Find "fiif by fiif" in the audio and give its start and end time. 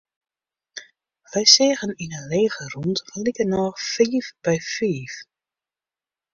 3.91-5.15